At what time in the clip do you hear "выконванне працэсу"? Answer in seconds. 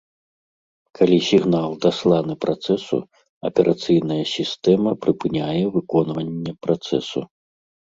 5.79-7.21